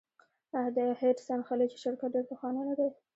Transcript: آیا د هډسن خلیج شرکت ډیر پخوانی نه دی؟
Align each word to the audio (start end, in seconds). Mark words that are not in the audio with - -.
آیا 0.57 0.69
د 0.77 0.79
هډسن 0.99 1.39
خلیج 1.47 1.71
شرکت 1.83 2.09
ډیر 2.15 2.25
پخوانی 2.29 2.61
نه 2.69 2.73
دی؟ 2.79 2.89